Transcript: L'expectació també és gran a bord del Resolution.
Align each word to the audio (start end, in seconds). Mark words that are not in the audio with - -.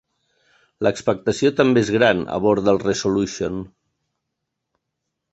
L'expectació 0.85 1.51
també 1.59 1.83
és 1.85 1.91
gran 1.95 2.23
a 2.37 2.39
bord 2.45 2.65
del 2.69 2.79
Resolution. 2.85 3.61